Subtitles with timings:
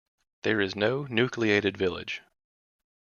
[0.41, 2.23] There is no nucleated village.